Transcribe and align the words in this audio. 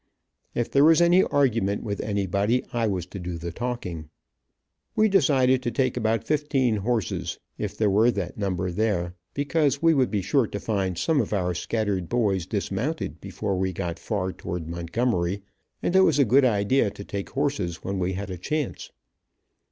If 0.55 0.71
there 0.71 0.83
was 0.83 0.99
any 0.99 1.23
argument 1.23 1.83
with 1.83 1.99
anybody, 2.01 2.65
I 2.73 2.87
was 2.87 3.05
to 3.05 3.19
do 3.19 3.37
the 3.37 3.51
talking. 3.51 4.09
We 4.95 5.07
decided 5.07 5.61
to 5.61 5.69
take 5.69 5.95
about 5.95 6.23
fifteen 6.23 6.77
horses, 6.77 7.37
if 7.59 7.77
there 7.77 7.87
were 7.91 8.09
that 8.09 8.35
number 8.35 8.71
there, 8.71 9.13
because 9.35 9.79
we 9.83 9.93
would 9.93 10.09
be 10.09 10.23
sure 10.23 10.47
to 10.47 10.59
find 10.59 10.97
some 10.97 11.21
of 11.21 11.33
our 11.33 11.53
scattered 11.53 12.09
boys 12.09 12.47
dismounted 12.47 13.21
before 13.21 13.55
we 13.59 13.73
got 13.73 13.99
far 13.99 14.33
toward 14.33 14.67
Montgomery, 14.67 15.43
and 15.83 15.95
it 15.95 16.01
was 16.01 16.17
a 16.17 16.25
good 16.25 16.45
idea 16.45 16.89
to 16.89 17.03
take 17.05 17.29
horses 17.29 17.83
when 17.83 17.99
we 17.99 18.13
had 18.13 18.31
a 18.31 18.39
chance. 18.39 18.91